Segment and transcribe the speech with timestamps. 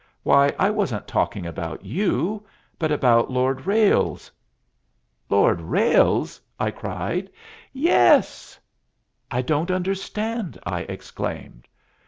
[0.23, 2.43] Why, I wasn't talking about you,
[2.79, 4.31] but about Lord Ralles."
[5.29, 7.29] "Lord Ralles!" I cried.
[7.71, 8.59] "Yes."
[9.29, 11.67] "I don't understand," I exclaimed.